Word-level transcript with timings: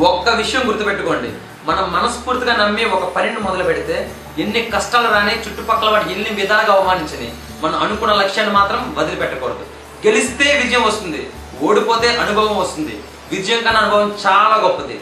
ఒక్క 0.00 0.28
విషయం 0.28 0.68
గుర్తుపెట్టుకోండి. 0.68 1.32
మనం 1.64 1.92
మనస్ఫూర్తిగా 1.92 2.56
నమ్మి 2.56 2.84
ఒక 2.84 3.12
పనిని 3.12 3.38
మొదలు 3.38 3.62
పెడితే 3.62 4.10
ఎన్ని 4.38 4.70
కష్టాలు 4.74 5.08
రాని 5.08 5.38
చుట్టుపక్కల 5.38 5.88
వాటి 5.88 6.12
ఎన్ని 6.12 6.30
విధాలుగా 6.30 6.74
అవమానించని 6.74 7.32
మనం 7.60 7.82
అనుకున్న 7.82 8.12
లక్ష్యాన్ని 8.12 8.54
మాత్రం 8.54 8.94
వదిలిపెట్టకూడదు. 8.98 9.66
గెలిస్తే 10.06 10.60
విజయం 10.64 10.82
వస్తుంది. 10.82 11.30
ఓడిపోతే 11.62 12.16
అనుభవం 12.16 12.56
వస్తుంది. 12.56 13.00
విజయం 13.32 13.62
కన్నా 13.62 13.80
అనుభవం 13.80 14.14
చాలా 14.26 14.56
గొప్పది. 14.56 15.00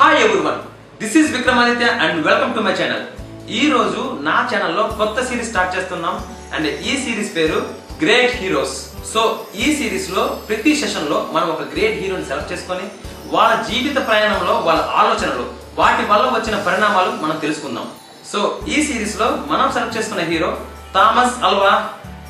Hi 0.00 0.24
everyone 0.24 0.60
this 1.02 1.16
is 1.16 1.32
Vikramaditya 1.32 1.86
and 1.86 2.26
welcome 2.26 2.54
to 2.54 2.60
my 2.60 2.72
channel 2.72 3.06
ఈ 3.50 3.70
రోజు 3.70 4.18
నా 4.20 4.48
ఛానల్లో 4.54 4.82
కొత్త 4.82 5.28
సిరీస్ 5.28 5.48
స్టార్ట్ 5.48 5.76
చేస్తున్నాం. 5.76 6.24
అండ్ 6.54 6.80
ఈ 6.80 7.04
సిరీస్ 7.04 7.36
పేరు 7.36 7.66
గ్రేట్ 8.04 8.36
హీరోస్ 8.36 8.76
సో 9.14 9.46
ఈ 9.56 9.76
సిరీస్లో 9.76 10.24
ప్రతి 10.48 10.76
సెషన్లో 10.76 11.28
మనం 11.32 11.48
ఒక 11.48 11.60
గ్రేట్ 11.60 12.00
హీరోని 12.00 12.24
సెలెక్ట్ 12.24 12.52
చేసుకొని 12.52 12.82
వాళ్ళ 13.30 13.62
జీవిత 13.62 14.06
ప్రయాణంలో 14.08 14.54
వాళ్ళ 14.54 14.80
ఆలోచనలు 14.80 15.44
వాటి 15.74 16.04
వల్ల 16.06 16.24
వచ్చిన 16.26 16.56
పరిణామాలు 16.62 17.10
మనం 17.10 17.36
తెలుసుకుందాం. 17.36 17.86
సో 18.32 18.60
ఈ 18.68 18.76
సిరీస్లో 18.86 19.26
మనం 19.46 19.72
సెలెక్ట్ 19.72 19.96
చేసుకున్న 19.96 20.22
హీరో 20.24 20.50
థామస్ 20.94 21.44
అల్వా 21.44 21.72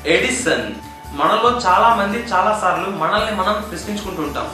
ఎడిసన్. 0.05 0.67
మనలో 1.11 1.49
చాలా 1.67 1.95
మంది 1.95 2.17
చాలా 2.33 2.59
సార్లు 2.61 2.89
మనల్ని 2.89 3.35
మనం 3.35 3.55
ప్రశ్నించుకుంటూ 3.69 4.21
ఉంటాం. 4.21 4.47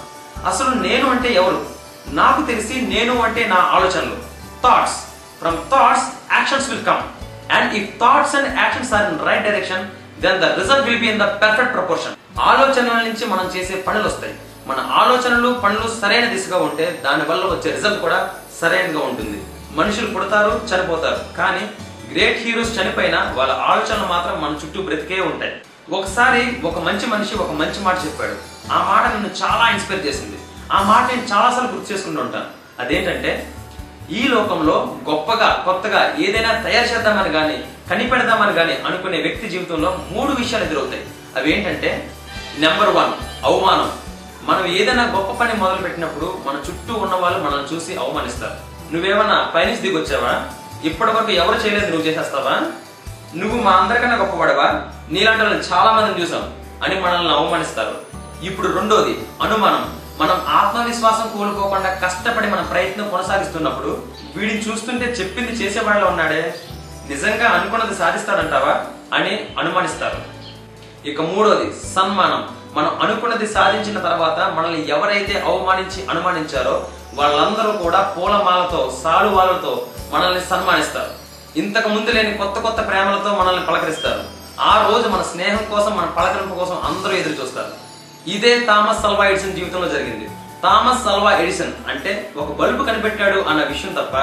అసలు 0.46 0.70
నేను 0.88 1.10
అంటే 1.10 1.34
ఎవరు? 1.34 1.66
నాకు 2.08 2.42
తెలిసి 2.46 2.76
నేను 2.94 3.22
అంటే 3.22 3.46
నా 3.46 3.55
ఆలోచనలు. 3.55 4.18
Thoughts 4.64 4.98
from 5.40 5.58
thoughts 5.72 6.08
actions 6.34 6.70
will 6.70 6.86
come 6.86 7.04
and 7.52 7.74
if 7.74 7.90
thoughts 8.02 8.36
and 8.36 8.60
actions 8.60 8.94
are 8.94 9.14
in 9.14 9.20
right 9.27 9.44
direction 9.44 9.86
then 10.22 10.40
the 10.41 10.46
result 10.60 10.86
will 10.90 11.00
be 11.00 11.08
in 11.08 11.20
the 11.20 11.27
perfect 11.44 11.74
proportion 11.74 12.16
ఆలోచనల 12.41 13.00
నుంచి 13.08 13.26
మనం 13.34 13.46
చేసే 13.55 13.76
పనులు 13.88 14.08
వస్తాయి 14.08 14.36
మన 14.68 14.78
ఆలోచనలు 14.92 15.54
పనులు 15.54 16.02
సరైన 16.02 16.26
దిశగా 16.26 16.58
ఉంటే 16.58 17.02
దాని 17.05 17.24
వల్ల 17.32 17.46
వచ్చే 17.46 17.72
రిజల్ట్ 17.72 18.02
కూడా 18.02 18.34
సరైనగా 18.62 19.00
ఉంటుంది. 19.00 19.44
మనుషులు 19.72 20.14
పుడతారు 20.14 20.62
చనిపోతారు. 20.76 21.38
కానీ 21.38 21.70
గ్రేట్ 22.13 22.40
హీరోస్ 22.40 22.80
చనిపోయినా 22.80 23.34
వాళ్ళ 23.36 23.54
ఆలోచనలు 23.54 24.08
మాత్రం 24.08 24.41
మన 24.41 24.52
చుట్టూ 24.52 24.82
బ్రతికే 24.82 25.21
ఉంటాయి. 25.21 25.54
ఒకసారి 25.91 26.62
ఒక 26.63 26.80
మంచి 26.80 27.05
మనిషి 27.05 27.36
ఒక 27.36 27.52
మంచి 27.52 27.80
మాట 27.84 28.05
చెప్పాడు. 28.05 28.36
ఆ 28.74 28.84
మాట 28.84 29.13
నన్ను 29.13 29.30
చాలా 29.43 29.70
ఇన్స్పైర్ 29.70 30.05
చేసింది. 30.05 30.38
ఆ 30.71 30.82
మాట 30.82 31.13
నేను 31.13 31.27
చాలాసార్లు 31.34 31.71
గుర్తు 31.71 31.93
చేసుకుంటూ 31.93 32.21
ఉంటాను. 32.21 32.46
అదేంటంటే 32.80 33.54
ఈ 34.12 34.27
లోకంలో 34.27 34.98
గొప్పగా 35.10 35.62
కొత్తగా 35.66 36.16
ఏదైనా 36.20 36.62
తయారు 36.62 36.88
చేద్దామని 36.88 37.34
కానీ 37.34 37.63
కనిపెడదామని 37.90 38.54
కానీ 38.54 38.74
అనుకునే 38.74 39.21
వ్యక్తి 39.21 39.49
జీవితంలో 39.49 39.99
మూడు 40.12 40.32
విషయాలు 40.32 40.63
ఎదురవుతాయి. 40.63 41.05
అవి 41.38 41.58
ఏంటంటే 41.58 42.12
నెంబర్ 42.60 42.90
వన్ 42.90 43.13
అవమానం. 43.46 43.91
మనం 44.46 44.65
ఏదైనా 44.65 45.04
గొప్ప 45.04 45.32
పని 45.32 45.54
మొదలు 45.54 45.77
పెట్టినప్పుడు 45.77 46.38
మన 46.46 46.55
చుట్టూ 46.55 46.93
ఉన్న 46.93 47.15
వాళ్ళు 47.15 47.40
మనల్ని 47.40 47.76
చూసి 47.76 47.96
అవమానిస్తారు. 47.96 48.54
నువ్వేమన్నా 48.93 49.52
పైనుంచి 49.55 49.77
దిగొచ్చావా? 49.77 50.43
ఇప్పటి 50.84 51.12
వరకు 51.12 51.32
ఎవరు 51.32 51.57
చేయలేదు 51.57 51.91
నువ్వు 51.91 52.07
చేసేస్తావా? 52.07 52.71
నువ్వు 53.35 53.62
మా 53.62 53.71
అందరికన్నా 53.71 54.15
గొప్పవాడవా? 54.15 54.91
నీలాంటి 55.10 55.43
వాళ్ళని 55.43 55.63
చాలా 55.63 55.91
మందిని 55.91 56.26
చూసాం 56.26 56.54
అని 56.84 56.99
మనల్ని 56.99 57.34
అవమానిస్తారు. 57.34 57.98
ఇప్పుడు 58.43 58.68
రెండోది 58.68 59.20
అనుమానం. 59.41 59.99
మనం 60.20 60.41
ఆత్మవిశ్వాసం 60.48 61.37
కోల్పోకుండా 61.37 61.93
కష్టపడి 61.93 62.48
మన 62.48 62.62
ప్రయత్నం 62.62 63.09
కొనసాగిస్తున్నప్పుడు 63.09 64.03
వీడిని 64.35 64.72
చూస్తుంటే 64.72 65.06
చెప్పింది 65.06 65.52
చేసేవాడిలో 65.52 66.07
ఉన్నాడే. 66.07 66.56
నిజంగా 67.09 67.50
అనుకున్నది 67.50 67.96
సాధిస్తాడంటావా? 67.96 68.85
అని 69.13 69.50
అనుమానిస్తారు. 69.59 70.18
ఇక 71.07 71.22
మూడోది 71.22 71.74
సన్మానం. 71.96 72.65
మనం 72.75 72.91
అనుకున్నది 73.03 73.47
సాధించిన 73.56 73.97
తర్వాత 74.07 74.40
మనల్ని 74.56 74.81
ఎవరైతే 74.95 75.35
అవమానించి 75.50 76.00
అనుమానించారో 76.12 76.75
వాళ్ళందరూ 77.19 77.72
కూడా 77.84 78.00
పూలమాలతో 78.16 78.81
సాలువాలతో 79.03 79.73
మనల్ని 80.13 80.41
సన్మానిస్తారు. 80.50 81.12
ఇంతకు 81.62 81.90
ముందు 81.90 82.12
లేని 82.16 82.31
కొత్త 82.40 82.57
కొత్త 82.66 82.79
ప్రేమలతో 82.88 83.29
మనల్ని 83.41 83.66
పలకరిస్తారు. 83.66 84.23
ఆ 84.72 84.73
రోజు 84.88 85.07
మన 85.13 85.22
స్నేహం 85.31 85.64
కోసం 85.72 85.94
మన 85.97 86.08
పలకరింపు 86.18 86.56
కోసం 86.62 86.78
అందరూ 86.90 87.14
ఎదురు 87.22 87.38
చూస్తారు. 87.41 87.72
ఇదే 88.35 88.52
థామస్ 88.69 89.02
సల్వా 89.06 89.25
ఎడిసన్ 89.31 89.58
జీవితంలో 89.59 89.88
జరిగింది. 89.96 90.28
థామస్ 90.64 91.03
సల్వా 91.06 91.31
ఎడిసన్ 91.44 91.74
అంటే 91.91 92.12
ఒక 92.41 92.52
బల్బు 92.59 92.84
కనిపెట్టాడు 92.84 93.40
అన్న 93.50 93.64
విషయం 93.74 93.94
తప్ప 94.00 94.16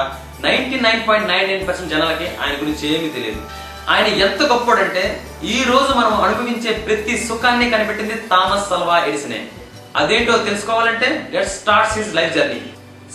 ninety 0.45 0.79
nine 0.85 1.03
point 1.07 1.29
nine 1.33 1.47
nine 1.51 1.67
percent 1.67 1.93
జనాలకి 1.95 2.27
ఆయన 2.41 2.55
గురించి 2.61 2.85
ఏమీ 2.95 3.09
తెలియదు. 3.17 3.41
ఆయన 3.89 4.05
ఎంత 4.05 4.41
గొప్పోడంటే 4.41 5.27
ఈ 5.43 5.63
రోజు 5.63 5.93
మనం 5.93 6.21
అనుభవించే 6.21 6.71
ప్రతి 6.73 7.17
సుఖాన్ని 7.17 7.69
కనిపెట్టింది 7.69 8.13
థామస్ 8.13 8.69
సల్వా 8.69 8.99
ఎడిసనే. 8.99 9.47
అదేంటో 9.95 10.37
తెలుసుకోవాలంటే 10.37 11.29
let 11.33 11.49
starts 11.49 11.97
his 11.97 12.15
life 12.15 12.33
journey. 12.33 12.61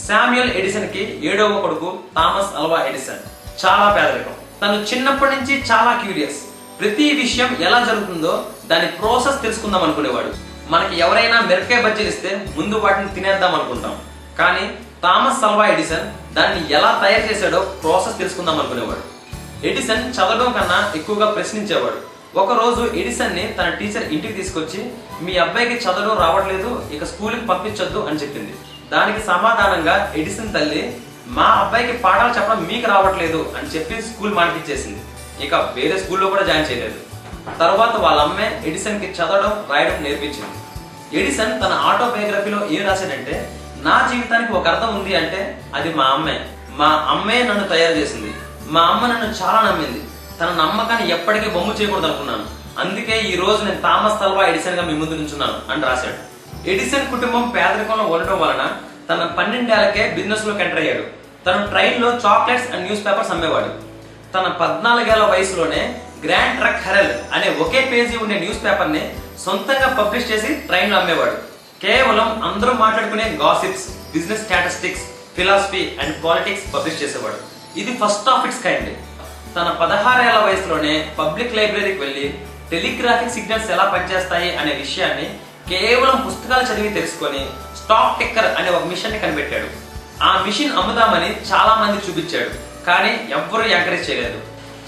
Samuel 0.08 0.52
ఎడిసన్కి 0.52 1.20
ఏడవ 1.24 1.60
కొడుకు 1.60 1.98
థామస్ 2.16 2.56
అల్వా 2.56 2.82
ఎడిసన్. 2.82 3.22
చాలా 3.64 3.92
పేదరికం 3.92 4.34
తను 4.62 4.94
చిన్నప్పటి 4.94 5.36
నుంచి 5.36 5.64
చాలా 5.70 5.92
క్యూరియస్. 6.02 6.38
ప్రతి 6.80 7.12
విషయం 7.12 7.56
ఎలా 7.60 7.84
జరుగుతుందో 7.84 8.46
దాని 8.66 8.86
ప్రాసెస్ 8.86 9.42
తెలుసుకుందాం 9.42 9.82
అనుకునేవాడు. 9.82 10.32
మనకి 10.70 10.98
ఎవరైనా 10.98 11.40
మిరపకాయ 11.40 11.82
బజ్జీలు 11.82 12.08
ఇస్తే 12.08 12.46
ముందు 12.56 12.76
వాటిని 12.76 13.14
తినేద్దాం 13.14 13.54
అనుకుంటాం. 13.54 14.00
కానీ 14.38 14.74
థామస్ 15.02 15.40
సల్వా 15.40 15.66
ఎడిసన్ 15.66 16.34
దాన్ని 16.34 16.72
ఎలా 16.72 17.00
తయారు 17.04 17.32
చేశాడో 17.32 17.60
ప్రాసెస్ 17.60 18.18
తెలుసుకుందాం 18.18 18.60
అనుకునేవాడు. 18.60 19.17
ఎడిసన్ 19.64 20.14
చదవడం 20.14 20.52
కన్నా 20.52 20.92
ఎక్కువగా 20.96 21.30
ప్రశ్నించేవాడు. 21.30 21.98
ఒక 22.38 22.52
రోజు 22.52 22.94
ఎడిసన్ని 22.94 23.54
తన 23.58 23.68
టీచర్ 23.68 24.12
ఇంటికి 24.12 24.32
తీసుకొచ్చి 24.32 24.92
మీ 25.22 25.38
అబ్బాయికి 25.38 25.74
చదవడం 25.74 26.18
రావట్లేదు 26.18 26.90
ఇక 26.92 27.04
స్కూల్కి 27.04 27.46
పంపించొద్దు 27.46 27.98
అని 27.98 28.18
చెప్పింది. 28.18 28.54
దానికి 28.92 29.26
సమాధానంగా 29.26 30.12
ఎడిసన్ 30.16 30.54
తల్లి 30.54 30.96
మా 31.26 31.42
అబ్బాయికి 31.42 31.92
పాఠాలు 31.92 32.34
చెప్పడం 32.34 32.64
మీకు 32.64 32.86
రావట్లేదు 32.86 33.52
అని 33.58 33.68
చెప్పి 33.68 34.02
స్కూల్ 34.02 34.34
మానిపించేసింది. 34.34 35.00
ఇక 35.46 35.54
వేరే 35.54 35.98
స్కూల్లో 35.98 36.26
కూడా 36.26 36.42
జాయిన్ 36.42 36.70
చేయలేదు. 36.70 36.94
తర్వాత 37.58 37.96
వాళ్ళ 37.96 38.20
అమ్మే 38.20 38.62
ఎడిసన్కి 38.66 39.06
చదవడం 39.06 39.64
రాయడం 39.72 40.02
నేర్పించింది. 40.02 40.58
ఎడిసన్ 41.20 41.60
తన 41.60 41.72
ఆటోబయోగ్రఫీలో 41.72 42.68
ఏం 42.70 42.86
రాశాడంటే 42.86 43.58
నా 43.80 44.08
జీవితానికి 44.12 44.52
ఒక 44.52 44.68
అర్థం 44.68 45.00
ఉంది 45.00 45.16
అంటే 45.16 45.62
అది 45.74 45.94
మా 45.94 46.04
అమ్మే. 46.04 46.46
మా 46.70 47.06
అమ్మే 47.08 47.42
నన్ను 47.42 47.68
తయారు 47.68 47.94
చేసింది. 47.94 48.34
మా 48.74 48.80
అమ్మ 48.80 49.06
నన్ను 49.06 49.28
చాలా 49.42 49.60
నమ్మింది. 49.70 50.00
తన 50.40 50.46
నమ్మకాన్ని 50.46 51.10
ఎప్పటికీ 51.10 51.48
బొమ్ము 51.50 51.74
చేయకూడదు 51.74 52.06
అనుకున్నాను. 52.06 52.46
అందుకే 52.80 53.20
ఈ 53.20 53.36
రోజు 53.36 53.64
నేను 53.64 53.80
థామస్ 53.82 54.20
తల్వా 54.20 54.42
ఎడిసన్గా 54.46 54.82
మీ 54.82 54.92
ముందు 54.92 55.14
నుంచున్నాను 55.14 55.72
అని 55.72 55.82
రాశాడు. 55.82 56.18
ఎడిసన్ 56.68 57.10
కుటుంబం 57.10 57.48
పేదరికంలో 57.48 58.04
ఉండటం 58.04 58.40
వలన 58.40 58.64
తన 59.10 59.24
పన్నెండేళ్ళకే 59.38 60.10
బిజినెస్లోకి 60.16 60.62
ఎంటర్ 60.62 60.78
అయ్యాడు. 60.78 61.04
తను 61.46 61.66
ట్రైన్లో 61.66 62.08
చాక్లెట్స్ 62.26 62.70
అండ్ 62.72 62.86
న్యూస్ 62.86 63.06
పేపర్స్ 63.06 63.30
అమ్మేవాడు. 63.30 63.70
తన 64.34 64.46
పద్నాలుగేళ్ళ 64.60 65.24
వయసులోనే 65.24 66.02
గ్రాండ్ 66.24 66.58
ట్రక్ 66.60 66.82
హెరల్ 66.86 67.12
అనే 67.34 67.48
ఒకే 67.64 67.80
పేజీ 67.92 68.16
ఉండే 68.16 68.38
న్యూస్ 68.38 68.64
పేపర్ని 68.64 69.14
సొంతంగా 69.44 69.88
పబ్లిష్ 69.98 70.30
చేసి 70.30 70.54
ట్రైన్లో 70.54 70.98
అమ్మేవాడు. 70.98 71.36
కేవలం 71.82 72.28
అందరూ 72.42 72.72
మాట్లాడుకునే 72.72 73.38
gossips 73.42 73.88
business 74.12 74.44
statistics 74.44 75.02
philosophy 75.36 75.82
and 76.00 76.24
politics 76.24 76.74
publish 76.74 77.02
చేసేవాడు. 77.02 77.57
ఇది 77.76 77.98
ఫస్ట్ 78.04 78.28
ఆఫ్ 78.28 78.46
ఇట్స్ 78.46 78.62
కైండ్. 78.62 78.90
తన 79.56 79.68
పదహారేళ్ళ 79.80 80.38
వయసులోనే 80.38 81.14
పబ్లిక్ 81.18 81.54
లైబ్రరీకి 81.54 81.98
వెళ్ళి 81.98 82.34
టెలిగ్రాఫిక్ 82.70 83.32
సిగ్నల్స్ 83.32 83.70
ఎలా 83.70 83.84
పనిచేస్తాయి 83.84 84.56
అనే 84.56 84.72
విషయాన్ని 84.72 85.38
కేవలం 85.68 86.20
పుస్తకాలు 86.26 86.72
చదివి 86.72 86.94
తెలుసుకొని 86.94 87.46
స్టాక్ 87.76 88.18
టిక్కర్ 88.18 88.56
అనే 88.58 88.70
ఒక 88.70 88.84
మిషన్ని 88.84 89.18
కనిపెట్టాడు. 89.18 89.68
ఆ 90.22 90.44
మిషన్ 90.46 90.76
అమ్ముదామని 90.78 91.36
చాలా 91.52 91.74
మంది 91.74 92.08
చూపించాడు 92.08 92.50
కానీ 92.84 93.28
ఎవ్వరూ 93.30 93.62
ఎంకరేజ్ 93.62 94.10
చేయలేదు. 94.10 94.40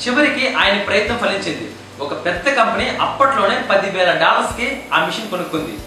చివరికి 0.03 0.55
ఆయన 0.55 0.83
ప్రయత్నం 0.83 1.19
ఫలించింది. 1.19 1.71
ఒక 2.01 2.25
పెద్ద 2.25 2.49
కంపెనీ 2.49 2.89
అప్పట్లోనే 3.01 3.63
పదివేల 3.71 4.13
డాలర్స్కి 4.13 4.83
ఆ 4.93 5.05
మిషన్ 5.05 5.31
కొనుక్కుంది. 5.31 5.79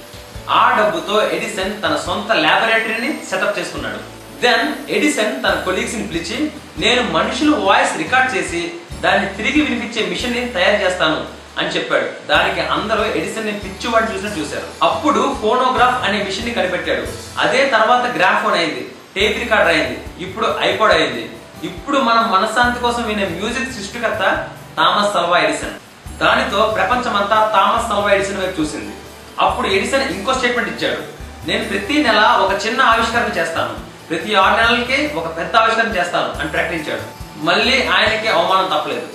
ఆ 0.50 0.80
డబ్బుతో 0.80 1.30
ఎడిసన్ 1.30 1.84
తన 1.84 1.96
సొంత 2.06 2.32
ల్యాబొరేటరీని 2.32 3.20
సెటప్ 3.30 3.59
చేసుకున్నాడు. 3.59 4.22
దెన్ 4.44 4.92
ఎడిసన్ 4.92 5.44
తన 5.44 5.62
కొలీగ్స్ని 5.66 6.08
పిలిచి 6.08 6.52
నేను 6.78 7.02
మనుషులు 7.12 7.56
వాయిస్ 7.56 7.97
రికార్డ్ 7.97 8.38
చేసి 8.38 8.72
దాన్ని 9.02 9.28
తిరిగి 9.29 9.62
వినిపించే 9.62 10.09
మిషన్ని 10.09 10.50
తయారు 10.50 10.84
చేస్తాను 10.84 11.26
అని 11.58 11.67
చెప్పాడు. 11.67 12.28
దానికి 12.28 12.62
అందరూ 12.62 13.03
ఎడిసన్ని 13.06 13.52
పిచ్చివాడు 13.52 14.14
చూసినట్టు 14.14 14.40
చూశారు. 14.40 14.67
అప్పుడు 14.84 15.35
ఫోనోగ్రాఫ్ 15.41 16.09
అనే 16.09 16.23
మిషన్ని 16.23 16.53
కనిపెట్టాడు. 16.53 17.03
అదే 17.40 17.66
తర్వాత 17.66 18.16
గ్రాఫోన్ 18.16 18.56
అయింది. 18.56 18.91
టేప్ 19.16 19.40
రికార్డర్ 19.40 19.76
అయింది. 19.76 20.03
ఇప్పుడు 20.20 20.56
ఐపాడ్ 20.59 20.94
అయింది. 20.94 21.32
ఇప్పుడు 21.64 21.97
మనం 21.97 22.32
మనశ్శాంతి 22.32 22.79
కోసం 22.79 23.03
వినే 23.08 23.26
మ్యూజిక్ 23.26 23.73
సృష్టికర్త 23.73 24.47
థామస్ 24.78 25.14
సల్వా 25.14 25.38
ఎడిసన్ 25.40 26.20
దానితో 26.20 26.73
ప్రపంచమంతా 26.76 27.52
థామస్ 27.53 27.90
సల్వా 27.90 28.12
ఎడిసన్ 28.12 28.38
వైపు 28.38 28.62
చూసింది. 28.62 28.94
అప్పుడు 29.40 29.67
ఎడిసన్ 29.67 30.14
ఇంకో 30.14 30.34
స్టేట్మెంట్ 30.34 30.70
ఇచ్చాడు. 30.70 31.02
నేను 31.47 31.64
ప్రతి 31.66 32.03
నెల 32.03 32.20
ఒక 32.20 32.66
చిన్న 32.66 32.82
ఆవిష్కరణ 32.82 33.38
చేస్తాను. 33.38 33.92
ప్రతి 34.14 34.36
ఆరు 34.36 34.62
నెలలకి 34.62 35.14
ఒక 35.16 35.38
పెద్ద 35.38 35.56
ఆవిష్కరణ 35.56 35.98
చేస్తాను 35.98 36.40
అని 36.40 36.50
ప్రకటించాడు. 36.50 37.02
మళ్ళీ 37.46 37.88
ఆయనకి 37.88 38.28
అవమానం 38.28 38.78
తప్పలేదు. 38.78 39.08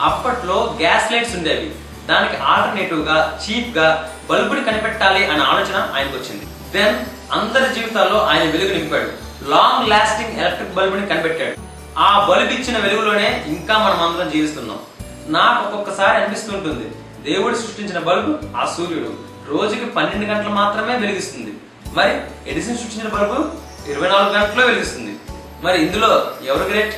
అప్పట్లో 0.00 0.76
గ్యాస్ 0.78 1.12
లైట్స్ 1.12 1.36
ఉండేవి. 1.36 1.74
దానికి 2.08 2.36
ఆల్టర్నేటివ్గా 2.36 3.40
చీప్గా 3.44 4.14
బల్బుని 4.30 4.64
కనిపెట్టాలి 4.64 5.26
అనే 5.26 5.44
ఆలోచన 5.44 5.90
ఆయనకు 5.96 6.16
వచ్చింది 6.16 6.46
దెన్ 6.72 6.98
అందరి 7.32 7.74
జీవితాల్లో 7.74 8.20
ఆయన 8.20 8.42
వెలుగు 8.42 8.78
నింపాడు. 8.78 9.10
లాంగ్ 9.50 9.88
లాస్టింగ్ 9.88 10.40
ఎలక్ట్రిక్ 10.40 10.74
బల్బుని 10.74 11.06
కనిపెట్టాడు. 11.06 11.56
ఆ 11.98 12.26
బల్బు 12.26 12.52
ఇచ్చిన 12.52 12.78
వెలుగులోనే 12.78 13.44
ఇంకా 13.46 13.78
మనం 13.78 14.02
అందరం 14.02 14.30
జీవిస్తున్నాం. 14.30 14.78
నాకు 15.26 15.64
ఒక్కొక్కసారి 15.64 16.16
అనిపిస్తుంటుంది. 16.16 16.94
దేవుడు 17.32 17.54
సృష్టించిన 17.54 17.98
బల్బు 17.98 18.38
ఆ 18.56 18.74
సూర్యుడు. 18.76 19.14
రోజుకి 19.48 19.84
పన్నెండు 19.84 20.26
గంటలు 20.26 20.50
మాత్రమే 20.50 20.96
వెలిగిస్తుంది. 20.96 21.54
మరి 21.94 22.20
ఎడిసన్ 22.50 22.78
సృష్టించిన 22.78 23.08
బల్బు? 23.08 23.63
ఇరవై 23.88 24.08
నాలుగు 24.08 24.32
గంటల్లో 24.32 24.66
వెలిగిస్తుంది. 24.66 25.16
మరి 25.62 25.82
ఇందులో 25.82 26.32
ఎవరు 26.46 26.68
గ్రేట్ 26.68 26.94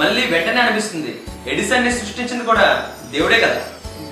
మళ్ళీ 0.00 0.26
వెంటనే 0.26 0.60
అనిపిస్తుంది. 0.60 1.22
ఎడిసన్ని 1.46 1.92
సృష్టించింది 1.92 2.44
కూడా 2.44 2.90
దేవుడే 3.10 3.40
కదా. 3.40 3.60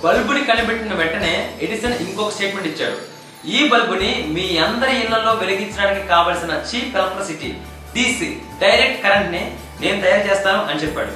బల్బుని 0.05 0.45
కనిపెట్టిన 0.45 0.95
వెంటనే 0.95 1.59
ఎడిసన్ 1.63 1.95
ఇంకొక 1.95 2.33
స్టేట్మెంట్ 2.33 2.69
ఇచ్చాడు. 2.69 3.19
ఈ 3.47 3.69
బల్బుని 3.69 4.25
మీ 4.29 4.59
అందరి 4.59 5.01
ఇళ్ళలో 5.01 5.33
వెలిగించడానికి 5.33 6.07
కావలసిన 6.07 6.51
చీప్ 6.51 6.97
ఎలక్ట్రిసిటీ 6.97 7.57
డీసీ 7.95 8.37
డైరెక్ట్ 8.61 9.03
కరెంట్ని 9.03 9.57
నేను 9.81 10.03
తయారు 10.03 10.31
చేస్తాను 10.31 10.65
అని 10.65 10.81
చెప్పాడు. 10.81 11.11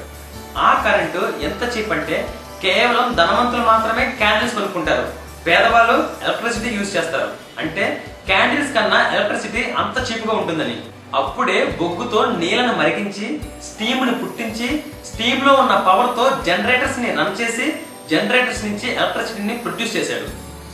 ఆ 0.59 0.83
కరెంటు 0.85 1.33
ఎంత 1.43 1.77
చీప్ 1.77 1.93
అంటే 1.93 2.35
కేవలం 2.63 3.13
ధనవంతులు 3.13 3.63
మాత్రమే 3.63 4.15
క్యాండిల్స్ 4.19 4.55
కొనుక్కుంటారు. 4.55 5.13
పేదవాళ్ళు 5.47 6.11
ఎలక్ట్రిసిటీ 6.25 6.69
యూజ్ 6.69 6.97
చేస్తారు. 6.97 7.31
అంటే 7.59 8.05
క్యాండిల్స్ 8.27 8.75
కన్నా 8.75 9.13
ఎలక్ట్రిసిటీ 9.15 9.71
అంత 9.71 10.13
చీప్గా 10.13 10.35
ఉంటుందని. 10.35 10.83
అప్పుడే 11.21 11.57
బొగ్గుతో 11.81 12.21
నీళ్ళను 12.41 12.75
మరిగించి 12.81 13.27
స్టీమ్ని 13.69 14.15
పుట్టించి 14.21 14.69
స్టీమ్లో 15.09 15.53
ఉన్న 15.63 15.75
పవర్తో 15.89 16.25
జనరేటర్స్ని 16.47 17.09
రన్ 17.19 17.37
చేసి 17.41 17.67
జనరేటర్స్ 18.13 18.63
నుంచి 18.67 18.87
ఎలక్ట్రిసిటీని 18.99 19.55
ప్రొడ్యూస్ 19.65 19.97
చేశాడు. 19.97 20.29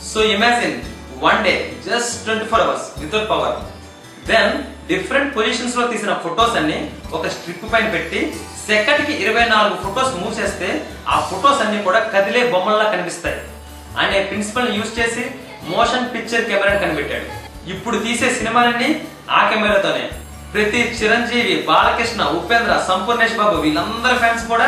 So 0.09 0.19
imagine 0.35 0.77
one 1.25 1.43
day 1.47 1.53
just 1.87 2.13
twenty 2.25 2.45
four 2.51 2.63
hours 2.65 2.85
without 3.01 3.27
power 3.31 3.57
then 4.29 4.53
different 4.91 5.35
పొజిషన్స్లో 5.37 5.83
తీసిన 5.91 6.13
ఫొటోస్ 6.25 6.55
అన్ని 6.59 6.79
ఒక 7.17 7.27
స్ట్రిప్ 7.35 7.67
పైన 7.73 7.89
పెట్టి 7.95 8.21
సెకండ్కి 8.69 9.13
ఇరవై 9.23 9.45
నాలుగు 9.53 9.75
ఫొటోస్ 9.83 10.15
మూవ్ 10.21 10.39
చేస్తే 10.39 10.69
ఆ 11.13 11.17
ఫొటోస్ 11.29 11.61
అన్ని 11.65 11.79
కూడా 11.87 11.99
కదిలే 12.13 12.41
బొమ్మల్లా 12.53 12.87
కనిపిస్తాయి. 12.93 13.39
అనే 14.01 14.17
ప్రిన్సిపల్ 14.29 14.73
యూజ్ 14.77 14.97
చేసి 14.99 15.23
మోషన్ 15.71 16.09
పిక్చర్ 16.15 16.47
కెమెరాని 16.49 16.81
కనిపెట్టాడు. 16.85 17.27
ఇప్పుడు 17.73 17.97
తీసే 18.05 18.29
సినిమాలన్నీ 18.39 18.89
ఆ 19.37 19.39
కెమెరాతోనే 19.49 20.05
ప్రతి 20.53 20.79
చిరంజీవి 20.99 21.55
బాలకృష్ణ 21.67 22.21
ఉపేంద్ర 22.37 22.75
సంపూర్ణేష్ 22.87 23.35
బాబు 23.39 23.57
వీళ్ళందరి 23.63 24.15
ఫ్యాన్స్ 24.21 24.45
కూడా 24.51 24.67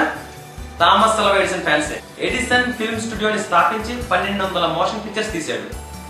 థామస్ 0.82 1.18
అల్వా 1.22 1.38
ఎడిసన్ 1.38 1.64
ఫ్యాన్సే. 1.68 1.98
ఎడిసన్ 2.28 2.74
ఫిల్మ్ 2.80 3.02
స్టూడియోని 3.06 3.40
స్థాపించి 3.46 3.94
పన్నెండు 4.12 4.44
వందల 4.44 4.66
మోషన్ 4.76 5.02
పిక్చర్స్ 5.06 5.34
తీశాడు. 5.36 5.66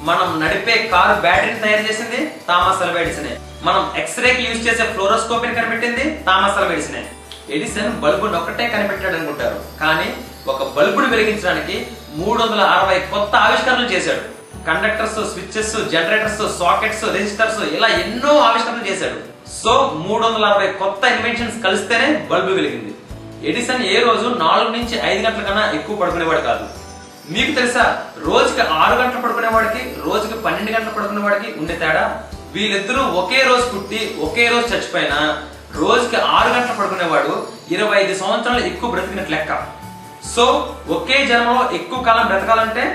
మనం 0.09 0.27
నడిపే 0.41 0.75
కారు 0.93 1.15
బ్యాటరీని 1.25 1.63
తయారు 1.63 1.85
చేసింది 1.87 2.19
థామస్ 2.49 2.83
అల్వా 2.85 3.01
ఎడిసనే 3.01 3.33
మనం 3.63 3.81
ఎక్స్రే 4.01 4.33
కి 4.33 4.43
యూజ్ 4.47 4.67
చేసే 4.67 4.85
ఫ్లోరోస్కోప్ని 4.93 5.55
కనిపెట్టింది 5.55 6.05
థామస్ 6.27 6.59
అల్వా 6.59 6.75
ఎడిసనే 6.77 7.03
ఎడిసన్ 7.55 7.97
బల్బుని 8.03 8.37
ఒకటే 8.41 8.67
కనిపెట్టాడు 8.75 9.15
అనుకుంటారు. 9.15 9.57
కానీ 9.81 10.09
ఒక 10.51 10.63
బల్బుని 10.77 11.09
వెలిగించడానికి 11.15 11.75
మూడు 12.19 12.37
వందల 12.43 12.61
అరవై 12.75 12.99
కొత్త 12.99 13.35
ఆవిష్కరణలు 13.47 13.91
చేశాడు. 13.95 14.23
Conductors 14.69 15.19
switches 15.33 15.75
generators 15.93 16.41
sockets 16.61 17.05
resistors 17.17 17.61
ఇలా 17.75 17.87
ఎన్నో 17.87 18.33
ఆవిష్కరణలు 18.47 18.87
చేశాడు. 18.91 19.19
సో 19.63 19.71
మూడు 20.07 20.21
వందల 20.25 20.45
అరవై 20.45 20.67
కొత్త 20.67 21.01
ఇన్వెన్షన్స్ 21.13 21.57
కలిస్తేనే 21.63 22.07
బల్బు 22.29 22.51
వెలిగింది. 22.57 22.91
ఎడిసన్ 23.49 23.83
ఏ 23.85 23.97
రోజు 24.03 24.27
నాలుగు 24.43 24.69
నుంచి 24.75 24.95
ఐదు 25.09 25.21
గంటల 25.25 25.43
కన్నా 25.47 25.63
ఎక్కువ 25.77 25.95
పడుకునేవాడు 25.95 26.41
కాదు. 26.41 26.65
మీకు 27.33 27.51
తెలుసా 27.51 27.83
రోజుకి 28.27 28.61
ఆరు 28.61 28.95
గంటలు 29.01 29.21
పడుకునేవాడికి 29.21 29.81
రోజుకి 30.05 30.35
పన్నెండు 30.45 30.71
గంటలు 30.71 30.93
పడుకునేవాడికి 30.95 31.59
ఉండే 31.59 31.73
తేడా? 31.73 32.05
వీళ్ళిద్దరూ 32.53 33.01
ఒకే 33.21 33.41
రోజు 33.49 33.65
పుట్టి 33.73 33.99
ఒకే 34.21 34.45
రోజు 34.47 34.67
చచ్చిపోయినా 34.73 35.19
రోజుకి 35.75 36.17
ఆరు 36.37 36.49
గంటలు 36.55 36.77
పడుకునేవాడు 36.79 37.35
ఇరవై 37.71 37.97
ఐదు 38.03 38.15
సంవత్సరాలు 38.19 38.65
ఎక్కువ 38.71 38.89
బ్రతికినట్లు 38.91 39.35
లెక్క. 39.35 39.51
సో 40.35 40.45
ఒకే 40.89 41.19
జన్మలో 41.27 41.61
ఎక్కువ 41.79 41.99
కాలం 42.03 42.25
బ్రతకాలంటే 42.31 42.85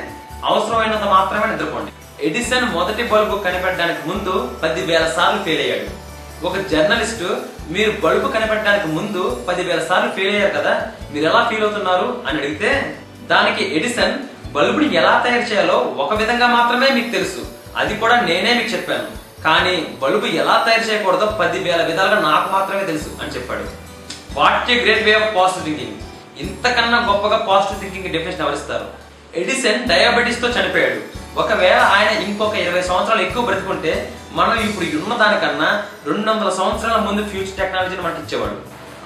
అవసరమైనంత 0.44 1.06
మాత్రమే 1.16 1.46
నిద్రపోండి. 1.52 1.92
ఎడిసన్ 2.26 2.68
మొదటి 2.74 3.02
బల్బు 3.12 3.36
కనిపెట్టడానికి 3.46 4.02
ముందు 4.08 4.34
పదివేల 4.62 5.06
సార్లు 5.16 5.40
ఫెయిల్ 5.46 5.62
అయ్యాడు. 5.66 6.05
ఒక 6.42 6.56
జర్నలిస్ట్ 6.58 7.22
మీరు 7.70 7.90
బల్బు 7.90 8.28
కనిపెట్టడానికి 8.28 8.86
ముందు 8.86 9.44
పదివేల 9.48 9.84
సార్లు 9.84 10.10
ఫెయిల్ 10.10 10.34
అయ్యారు 10.34 10.54
కదా 10.54 10.92
మీరు 11.12 11.24
ఎలా 11.24 11.46
ఫీల్ 11.50 11.62
అవుతున్నారు 11.62 12.24
అని 12.28 12.38
అడిగితే 12.38 12.98
దానికి 13.26 13.76
ఎడిసన్ 13.76 14.18
బల్బుని 14.52 14.94
ఎలా 14.94 15.24
తయారు 15.26 15.52
చేయాలో 15.52 15.74
ఒక 15.74 16.14
విధంగా 16.14 16.46
మాత్రమే 16.46 16.90
మీకు 16.90 17.10
తెలుసు. 17.10 17.46
అది 17.76 17.96
కూడా 17.96 18.20
నేనే 18.20 18.54
మీకు 18.54 18.68
చెప్పాను. 18.68 19.06
కానీ 19.42 19.86
బల్బు 20.02 20.26
ఎలా 20.26 20.64
తయారు 20.66 20.80
చేయకూడదో 20.80 21.26
పదివేల 21.26 21.82
విధాలుగా 21.82 22.20
నాకు 22.20 22.52
మాత్రమే 22.52 22.84
తెలుసు 22.84 23.08
అని 23.22 23.30
చెప్పాడు. 23.30 23.64
What 24.40 24.70
a 24.70 24.80
great 24.80 25.04
way 25.04 25.12
of 25.12 25.36
positive 25.36 25.64
thinking 25.64 26.00
ఇంతకన్నా 26.40 27.12
గొప్పగా 27.12 27.36
పాజిటివ్ 27.36 27.80
థింకింగ్ 27.80 28.12
డెఫినేషన్ 28.12 28.40
ఎవరిస్తారు? 28.40 28.86
ఎడిసన్ 29.36 29.88
డయాబెటీస్తో 29.88 30.48
చనిపోయాడు. 30.48 31.26
ఒకవేళ 31.38 31.78
ఆయన 31.78 32.22
ఇంకొక 32.22 32.54
ఇరవై 32.54 32.82
సంవత్సరాలు 32.82 33.22
ఎక్కువ 33.22 33.42
బ్రతుకుంటే 33.42 34.12
మనం 34.32 34.56
ఇప్పుడు 34.60 34.86
ఉన్న 35.02 35.16
దానికన్నా 35.16 35.68
రెండు 36.06 36.30
వందల 36.30 36.50
సంవత్సరాల 36.50 36.98
ముందు 36.98 37.22
ఫ్యూచర్ 37.30 37.58
టెక్నాలజీని 37.60 38.02
మనకి 38.02 38.22
ఇచ్చేవాడు 38.22 38.56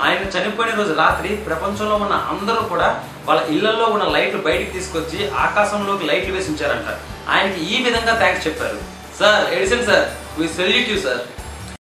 ఆయన 0.00 0.22
చనిపోయిన 0.34 0.74
రోజు 0.76 0.92
రాత్రి 0.92 1.36
ప్రపంచంలో 1.48 1.96
ఉన్న 1.96 2.14
అందరూ 2.32 2.60
కూడా 2.62 2.88
వాళ్ళ 3.26 3.40
ఇళ్ళలో 3.54 3.86
ఉన్న 3.86 4.04
లైట్లు 4.04 4.40
బయటికి 4.40 4.70
తీసుకొచ్చి 4.72 5.30
ఆకాశంలోకి 5.46 6.04
లైట్లు 6.06 6.34
వేసి 6.34 6.50
ఉంచారంట. 6.52 6.88
ఆయనకి 7.28 7.60
ఈ 7.60 7.82
విధంగా 7.82 8.14
థ్యాంక్స్ 8.18 8.46
చెప్పారు. 8.46 8.78
Sir 9.18 9.54
Edison 9.54 9.86
sir 9.86 10.06
we 10.38 10.48
salute 10.48 10.90
you 10.92 10.98
sir 11.00 11.20